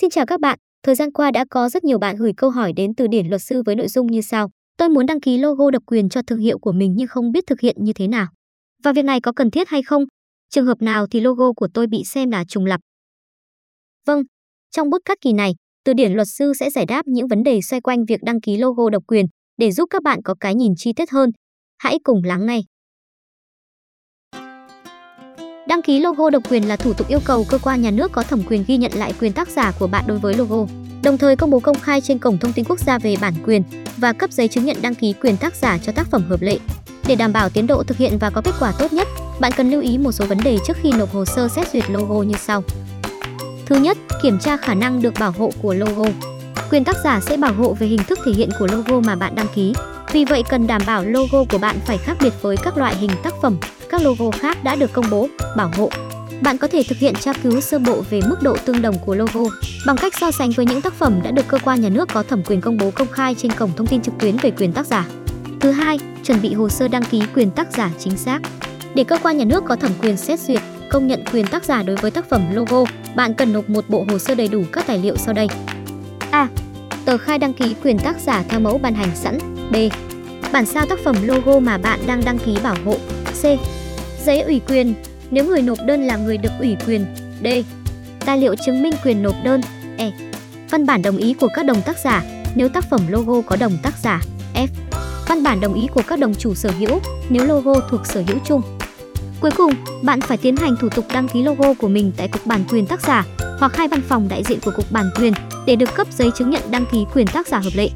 Xin 0.00 0.10
chào 0.10 0.26
các 0.26 0.40
bạn, 0.40 0.58
thời 0.82 0.94
gian 0.94 1.12
qua 1.12 1.30
đã 1.30 1.44
có 1.50 1.68
rất 1.68 1.84
nhiều 1.84 1.98
bạn 1.98 2.16
gửi 2.16 2.32
câu 2.36 2.50
hỏi 2.50 2.72
đến 2.76 2.94
từ 2.94 3.06
điển 3.06 3.26
luật 3.26 3.42
sư 3.42 3.62
với 3.66 3.76
nội 3.76 3.88
dung 3.88 4.06
như 4.06 4.20
sau. 4.20 4.50
Tôi 4.76 4.88
muốn 4.88 5.06
đăng 5.06 5.20
ký 5.20 5.38
logo 5.38 5.70
độc 5.70 5.82
quyền 5.86 6.08
cho 6.08 6.20
thương 6.26 6.38
hiệu 6.38 6.58
của 6.58 6.72
mình 6.72 6.94
nhưng 6.96 7.08
không 7.08 7.32
biết 7.32 7.44
thực 7.46 7.60
hiện 7.60 7.76
như 7.78 7.92
thế 7.92 8.08
nào. 8.08 8.26
Và 8.84 8.92
việc 8.92 9.04
này 9.04 9.20
có 9.20 9.32
cần 9.36 9.50
thiết 9.50 9.68
hay 9.68 9.82
không? 9.82 10.04
Trường 10.50 10.66
hợp 10.66 10.82
nào 10.82 11.06
thì 11.06 11.20
logo 11.20 11.52
của 11.52 11.68
tôi 11.74 11.86
bị 11.86 12.02
xem 12.04 12.30
là 12.30 12.44
trùng 12.48 12.66
lập? 12.66 12.80
Vâng, 14.06 14.22
trong 14.70 14.90
bút 14.90 14.98
cắt 15.04 15.18
kỳ 15.20 15.32
này, 15.32 15.52
từ 15.84 15.92
điển 15.92 16.12
luật 16.12 16.28
sư 16.30 16.52
sẽ 16.60 16.70
giải 16.70 16.86
đáp 16.86 17.02
những 17.06 17.28
vấn 17.28 17.42
đề 17.42 17.60
xoay 17.62 17.80
quanh 17.80 18.04
việc 18.04 18.20
đăng 18.22 18.40
ký 18.40 18.56
logo 18.56 18.90
độc 18.90 19.02
quyền 19.06 19.26
để 19.56 19.72
giúp 19.72 19.86
các 19.90 20.02
bạn 20.02 20.22
có 20.24 20.34
cái 20.40 20.54
nhìn 20.54 20.72
chi 20.76 20.92
tiết 20.92 21.10
hơn. 21.10 21.30
Hãy 21.78 21.98
cùng 22.04 22.24
lắng 22.24 22.46
nghe. 22.46 22.60
Đăng 25.66 25.82
ký 25.82 26.00
logo 26.00 26.30
độc 26.30 26.42
quyền 26.50 26.68
là 26.68 26.76
thủ 26.76 26.92
tục 26.92 27.08
yêu 27.08 27.20
cầu 27.24 27.46
cơ 27.48 27.58
quan 27.58 27.82
nhà 27.82 27.90
nước 27.90 28.12
có 28.12 28.22
thẩm 28.22 28.42
quyền 28.42 28.64
ghi 28.66 28.76
nhận 28.76 28.92
lại 28.94 29.12
quyền 29.20 29.32
tác 29.32 29.48
giả 29.48 29.72
của 29.78 29.86
bạn 29.86 30.04
đối 30.06 30.18
với 30.18 30.34
logo, 30.34 30.66
đồng 31.02 31.18
thời 31.18 31.36
công 31.36 31.50
bố 31.50 31.60
công 31.60 31.78
khai 31.78 32.00
trên 32.00 32.18
cổng 32.18 32.38
thông 32.38 32.52
tin 32.52 32.64
quốc 32.64 32.80
gia 32.80 32.98
về 32.98 33.16
bản 33.20 33.34
quyền 33.46 33.62
và 33.96 34.12
cấp 34.12 34.32
giấy 34.32 34.48
chứng 34.48 34.64
nhận 34.64 34.76
đăng 34.82 34.94
ký 34.94 35.12
quyền 35.12 35.36
tác 35.36 35.54
giả 35.54 35.78
cho 35.78 35.92
tác 35.92 36.06
phẩm 36.10 36.24
hợp 36.28 36.42
lệ. 36.42 36.58
Để 37.06 37.14
đảm 37.14 37.32
bảo 37.32 37.48
tiến 37.48 37.66
độ 37.66 37.82
thực 37.82 37.96
hiện 37.96 38.18
và 38.18 38.30
có 38.30 38.40
kết 38.40 38.54
quả 38.60 38.72
tốt 38.78 38.92
nhất, 38.92 39.08
bạn 39.40 39.52
cần 39.56 39.70
lưu 39.70 39.80
ý 39.80 39.98
một 39.98 40.12
số 40.12 40.26
vấn 40.26 40.38
đề 40.44 40.58
trước 40.66 40.76
khi 40.82 40.92
nộp 40.92 41.12
hồ 41.12 41.24
sơ 41.24 41.48
xét 41.48 41.72
duyệt 41.72 41.90
logo 41.90 42.22
như 42.22 42.34
sau. 42.38 42.64
Thứ 43.66 43.76
nhất, 43.76 43.98
kiểm 44.22 44.38
tra 44.38 44.56
khả 44.56 44.74
năng 44.74 45.02
được 45.02 45.14
bảo 45.20 45.34
hộ 45.38 45.50
của 45.62 45.74
logo. 45.74 46.04
Quyền 46.70 46.84
tác 46.84 46.96
giả 47.04 47.20
sẽ 47.20 47.36
bảo 47.36 47.52
hộ 47.52 47.76
về 47.78 47.86
hình 47.86 48.04
thức 48.08 48.18
thể 48.24 48.32
hiện 48.32 48.48
của 48.58 48.66
logo 48.72 49.00
mà 49.00 49.14
bạn 49.14 49.34
đăng 49.34 49.46
ký. 49.54 49.74
Vì 50.12 50.24
vậy 50.24 50.42
cần 50.48 50.66
đảm 50.66 50.82
bảo 50.86 51.04
logo 51.04 51.44
của 51.44 51.58
bạn 51.58 51.76
phải 51.86 51.98
khác 51.98 52.16
biệt 52.20 52.32
với 52.42 52.56
các 52.56 52.78
loại 52.78 52.96
hình 52.96 53.10
tác 53.22 53.34
phẩm, 53.42 53.56
các 53.90 54.02
logo 54.02 54.30
khác 54.30 54.64
đã 54.64 54.74
được 54.74 54.92
công 54.92 55.10
bố, 55.10 55.28
bảo 55.56 55.70
hộ. 55.76 55.90
Bạn 56.40 56.58
có 56.58 56.68
thể 56.68 56.82
thực 56.88 56.98
hiện 56.98 57.14
tra 57.14 57.32
cứu 57.32 57.60
sơ 57.60 57.78
bộ 57.78 58.02
về 58.10 58.20
mức 58.28 58.36
độ 58.42 58.56
tương 58.64 58.82
đồng 58.82 58.98
của 58.98 59.14
logo 59.14 59.40
bằng 59.86 59.96
cách 59.96 60.14
so 60.20 60.30
sánh 60.30 60.50
với 60.50 60.66
những 60.66 60.82
tác 60.82 60.94
phẩm 60.94 61.20
đã 61.22 61.30
được 61.30 61.48
cơ 61.48 61.58
quan 61.64 61.80
nhà 61.80 61.88
nước 61.88 62.08
có 62.12 62.22
thẩm 62.22 62.42
quyền 62.42 62.60
công 62.60 62.76
bố 62.76 62.90
công 62.90 63.08
khai 63.08 63.34
trên 63.34 63.52
cổng 63.52 63.70
thông 63.76 63.86
tin 63.86 64.02
trực 64.02 64.14
tuyến 64.18 64.36
về 64.36 64.50
quyền 64.50 64.72
tác 64.72 64.86
giả. 64.86 65.06
Thứ 65.60 65.70
hai, 65.70 65.98
chuẩn 66.24 66.42
bị 66.42 66.54
hồ 66.54 66.68
sơ 66.68 66.88
đăng 66.88 67.04
ký 67.04 67.22
quyền 67.34 67.50
tác 67.50 67.72
giả 67.72 67.90
chính 67.98 68.16
xác. 68.16 68.40
Để 68.94 69.04
cơ 69.04 69.18
quan 69.22 69.36
nhà 69.36 69.44
nước 69.44 69.64
có 69.68 69.76
thẩm 69.76 69.90
quyền 70.02 70.16
xét 70.16 70.40
duyệt, 70.40 70.60
công 70.90 71.06
nhận 71.06 71.24
quyền 71.32 71.46
tác 71.46 71.64
giả 71.64 71.82
đối 71.82 71.96
với 71.96 72.10
tác 72.10 72.28
phẩm 72.30 72.54
logo, 72.54 72.84
bạn 73.16 73.34
cần 73.34 73.52
nộp 73.52 73.70
một 73.70 73.84
bộ 73.88 74.04
hồ 74.10 74.18
sơ 74.18 74.34
đầy 74.34 74.48
đủ 74.48 74.62
các 74.72 74.86
tài 74.86 74.98
liệu 74.98 75.16
sau 75.16 75.34
đây. 75.34 75.48
A. 76.30 76.48
Tờ 77.04 77.18
khai 77.18 77.38
đăng 77.38 77.52
ký 77.52 77.74
quyền 77.82 77.98
tác 77.98 78.16
giả 78.20 78.44
theo 78.48 78.60
mẫu 78.60 78.78
ban 78.78 78.94
hành 78.94 79.10
sẵn. 79.14 79.55
B. 79.72 79.76
Bản 80.52 80.66
sao 80.66 80.86
tác 80.86 80.98
phẩm 81.04 81.16
logo 81.22 81.58
mà 81.58 81.78
bạn 81.78 82.00
đang 82.06 82.24
đăng 82.24 82.38
ký 82.38 82.56
bảo 82.62 82.76
hộ. 82.84 82.96
C. 83.42 83.44
Giấy 84.24 84.40
ủy 84.40 84.60
quyền 84.68 84.94
nếu 85.30 85.44
người 85.44 85.62
nộp 85.62 85.78
đơn 85.86 86.02
là 86.06 86.16
người 86.16 86.36
được 86.36 86.52
ủy 86.58 86.76
quyền. 86.86 87.06
D. 87.44 87.46
Tài 88.26 88.38
liệu 88.38 88.54
chứng 88.66 88.82
minh 88.82 88.94
quyền 89.04 89.22
nộp 89.22 89.34
đơn. 89.44 89.60
E. 89.96 90.12
Văn 90.70 90.86
bản 90.86 91.02
đồng 91.02 91.16
ý 91.16 91.34
của 91.34 91.48
các 91.54 91.66
đồng 91.66 91.82
tác 91.82 91.98
giả 91.98 92.22
nếu 92.54 92.68
tác 92.68 92.90
phẩm 92.90 93.00
logo 93.08 93.40
có 93.40 93.56
đồng 93.56 93.78
tác 93.82 93.94
giả. 94.02 94.20
F. 94.54 94.68
Văn 95.28 95.42
bản 95.42 95.60
đồng 95.60 95.74
ý 95.74 95.86
của 95.94 96.02
các 96.06 96.18
đồng 96.18 96.34
chủ 96.34 96.54
sở 96.54 96.70
hữu 96.78 97.00
nếu 97.28 97.44
logo 97.44 97.80
thuộc 97.90 98.06
sở 98.06 98.22
hữu 98.26 98.38
chung. 98.46 98.62
Cuối 99.40 99.50
cùng, 99.50 99.72
bạn 100.02 100.20
phải 100.20 100.36
tiến 100.36 100.56
hành 100.56 100.76
thủ 100.80 100.88
tục 100.88 101.04
đăng 101.12 101.28
ký 101.28 101.42
logo 101.42 101.74
của 101.74 101.88
mình 101.88 102.12
tại 102.16 102.28
Cục 102.28 102.46
Bản 102.46 102.64
quyền 102.70 102.86
tác 102.86 103.00
giả 103.00 103.24
hoặc 103.58 103.76
hai 103.76 103.88
văn 103.88 104.00
phòng 104.08 104.28
đại 104.28 104.42
diện 104.48 104.58
của 104.64 104.70
Cục 104.76 104.92
Bản 104.92 105.10
quyền 105.16 105.32
để 105.66 105.76
được 105.76 105.94
cấp 105.94 106.06
giấy 106.10 106.30
chứng 106.38 106.50
nhận 106.50 106.62
đăng 106.70 106.86
ký 106.92 107.04
quyền 107.14 107.26
tác 107.26 107.48
giả 107.48 107.58
hợp 107.58 107.70
lệ. 107.74 107.88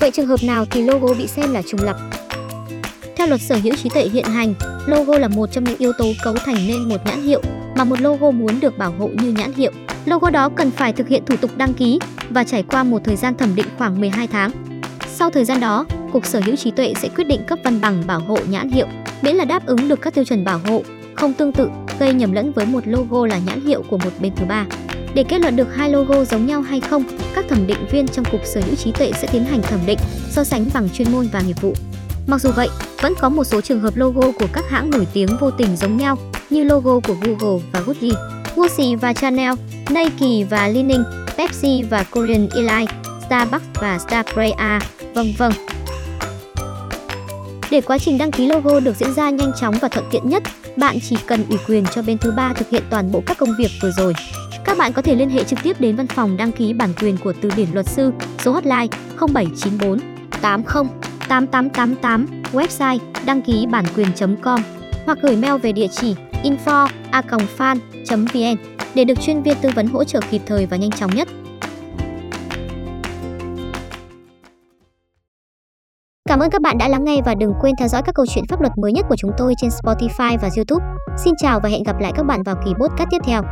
Vậy 0.00 0.10
trường 0.10 0.26
hợp 0.26 0.42
nào 0.42 0.64
thì 0.70 0.82
logo 0.82 1.14
bị 1.14 1.26
xem 1.26 1.52
là 1.52 1.62
trùng 1.62 1.80
lập? 1.82 1.96
Theo 3.16 3.26
luật 3.26 3.40
sở 3.40 3.56
hữu 3.56 3.74
trí 3.76 3.88
tuệ 3.88 4.02
hiện 4.02 4.24
hành, 4.24 4.54
logo 4.86 5.18
là 5.18 5.28
một 5.28 5.52
trong 5.52 5.64
những 5.64 5.78
yếu 5.78 5.92
tố 5.98 6.12
cấu 6.24 6.34
thành 6.34 6.56
nên 6.68 6.88
một 6.88 6.96
nhãn 7.04 7.22
hiệu 7.22 7.42
mà 7.76 7.84
một 7.84 8.00
logo 8.00 8.30
muốn 8.30 8.60
được 8.60 8.78
bảo 8.78 8.94
hộ 8.98 9.08
như 9.08 9.32
nhãn 9.32 9.52
hiệu. 9.52 9.72
Logo 10.06 10.30
đó 10.30 10.48
cần 10.48 10.70
phải 10.70 10.92
thực 10.92 11.08
hiện 11.08 11.24
thủ 11.26 11.36
tục 11.36 11.50
đăng 11.56 11.74
ký 11.74 11.98
và 12.30 12.44
trải 12.44 12.62
qua 12.62 12.84
một 12.84 12.98
thời 13.04 13.16
gian 13.16 13.36
thẩm 13.36 13.54
định 13.54 13.66
khoảng 13.78 14.00
12 14.00 14.26
tháng. 14.26 14.50
Sau 15.14 15.30
thời 15.30 15.44
gian 15.44 15.60
đó, 15.60 15.86
Cục 16.12 16.26
Sở 16.26 16.40
hữu 16.44 16.56
trí 16.56 16.70
tuệ 16.70 16.94
sẽ 17.02 17.08
quyết 17.08 17.24
định 17.24 17.40
cấp 17.46 17.58
văn 17.64 17.80
bằng 17.80 18.02
bảo 18.06 18.20
hộ 18.20 18.38
nhãn 18.48 18.70
hiệu, 18.70 18.86
miễn 19.22 19.36
là 19.36 19.44
đáp 19.44 19.66
ứng 19.66 19.88
được 19.88 20.00
các 20.02 20.14
tiêu 20.14 20.24
chuẩn 20.24 20.44
bảo 20.44 20.60
hộ, 20.66 20.82
không 21.14 21.32
tương 21.32 21.52
tự, 21.52 21.68
gây 21.98 22.12
nhầm 22.12 22.32
lẫn 22.32 22.52
với 22.52 22.66
một 22.66 22.86
logo 22.86 23.26
là 23.26 23.38
nhãn 23.46 23.60
hiệu 23.60 23.82
của 23.90 23.98
một 23.98 24.10
bên 24.20 24.32
thứ 24.36 24.46
ba. 24.46 24.66
Để 25.14 25.24
kết 25.28 25.40
luận 25.40 25.56
được 25.56 25.74
hai 25.74 25.90
logo 25.90 26.24
giống 26.24 26.46
nhau 26.46 26.62
hay 26.62 26.80
không, 26.80 27.04
các 27.34 27.44
thẩm 27.48 27.66
định 27.66 27.86
viên 27.90 28.08
trong 28.08 28.24
Cục 28.24 28.40
Sở 28.44 28.60
hữu 28.60 28.74
trí 28.74 28.92
tuệ 28.92 29.12
sẽ 29.12 29.28
tiến 29.32 29.44
hành 29.44 29.62
thẩm 29.62 29.80
định, 29.86 29.98
so 30.30 30.44
sánh 30.44 30.66
bằng 30.74 30.88
chuyên 30.90 31.12
môn 31.12 31.28
và 31.32 31.40
nghiệp 31.40 31.56
vụ. 31.60 31.74
Mặc 32.26 32.40
dù 32.40 32.50
vậy, 32.56 32.68
vẫn 33.02 33.14
có 33.20 33.28
một 33.28 33.44
số 33.44 33.60
trường 33.60 33.80
hợp 33.80 33.96
logo 33.96 34.32
của 34.32 34.46
các 34.52 34.64
hãng 34.68 34.90
nổi 34.90 35.06
tiếng 35.12 35.28
vô 35.40 35.50
tình 35.50 35.76
giống 35.76 35.96
nhau, 35.96 36.18
như 36.50 36.64
logo 36.64 37.00
của 37.00 37.14
Google 37.20 37.64
và 37.72 37.80
Gucci, 37.80 38.10
Gucci 38.56 38.94
và 38.94 39.12
Chanel, 39.12 39.54
Nike 39.90 40.44
và 40.50 40.68
Lining, 40.68 41.04
Pepsi 41.36 41.82
và 41.90 42.02
Korean 42.02 42.48
Airlines, 42.48 42.90
Starbucks 43.26 43.64
và 43.74 43.98
Starspray 43.98 44.52
vân 45.14 45.34
vân. 45.38 45.52
Để 47.70 47.80
quá 47.80 47.98
trình 47.98 48.18
đăng 48.18 48.30
ký 48.30 48.46
logo 48.46 48.80
được 48.80 48.96
diễn 48.96 49.14
ra 49.14 49.30
nhanh 49.30 49.52
chóng 49.60 49.74
và 49.80 49.88
thuận 49.88 50.06
tiện 50.10 50.28
nhất, 50.28 50.42
bạn 50.76 50.98
chỉ 51.08 51.16
cần 51.26 51.44
ủy 51.48 51.58
quyền 51.68 51.84
cho 51.94 52.02
bên 52.02 52.18
thứ 52.18 52.32
ba 52.36 52.52
thực 52.52 52.70
hiện 52.70 52.82
toàn 52.90 53.12
bộ 53.12 53.22
các 53.26 53.38
công 53.38 53.54
việc 53.58 53.70
vừa 53.82 53.90
rồi. 53.90 54.12
Các 54.68 54.78
bạn 54.78 54.92
có 54.92 55.02
thể 55.02 55.14
liên 55.14 55.30
hệ 55.30 55.44
trực 55.44 55.58
tiếp 55.62 55.80
đến 55.80 55.96
văn 55.96 56.06
phòng 56.06 56.36
đăng 56.36 56.52
ký 56.52 56.72
bản 56.72 56.90
quyền 57.00 57.16
của 57.24 57.32
Từ 57.40 57.50
điển 57.56 57.68
luật 57.72 57.86
sư, 57.86 58.12
số 58.38 58.52
hotline 58.52 58.86
0794 59.18 59.98
80 60.42 60.84
8888, 61.28 62.26
website 62.52 62.98
đăng 63.26 63.42
ký 63.42 63.66
bản 63.70 63.84
quyền.com 63.96 64.60
hoặc 65.06 65.18
gửi 65.22 65.36
mail 65.36 65.56
về 65.56 65.72
địa 65.72 65.86
chỉ 65.90 66.14
info@fan.vn 66.42 68.56
để 68.94 69.04
được 69.04 69.20
chuyên 69.20 69.42
viên 69.42 69.56
tư 69.60 69.70
vấn 69.74 69.86
hỗ 69.86 70.04
trợ 70.04 70.20
kịp 70.30 70.42
thời 70.46 70.66
và 70.66 70.76
nhanh 70.76 70.90
chóng 70.90 71.14
nhất. 71.14 71.28
Cảm 76.28 76.40
ơn 76.40 76.50
các 76.50 76.62
bạn 76.62 76.78
đã 76.78 76.88
lắng 76.88 77.04
nghe 77.04 77.20
và 77.26 77.34
đừng 77.34 77.52
quên 77.60 77.74
theo 77.78 77.88
dõi 77.88 78.02
các 78.04 78.14
câu 78.14 78.26
chuyện 78.26 78.44
pháp 78.48 78.60
luật 78.60 78.72
mới 78.82 78.92
nhất 78.92 79.06
của 79.08 79.16
chúng 79.18 79.30
tôi 79.38 79.54
trên 79.60 79.70
Spotify 79.70 80.38
và 80.38 80.48
YouTube. 80.56 80.86
Xin 81.24 81.34
chào 81.42 81.60
và 81.62 81.68
hẹn 81.68 81.82
gặp 81.82 82.00
lại 82.00 82.12
các 82.16 82.26
bạn 82.26 82.42
vào 82.42 82.56
kỳ 82.64 82.72
podcast 82.80 83.08
tiếp 83.10 83.18
theo. 83.24 83.42